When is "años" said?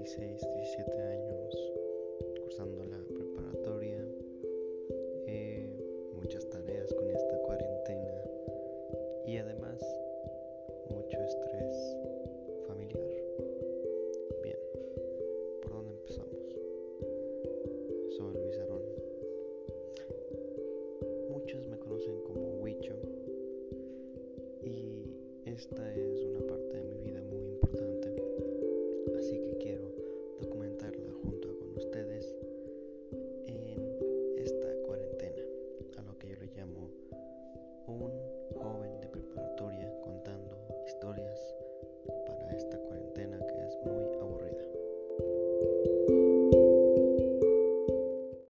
1.02-1.72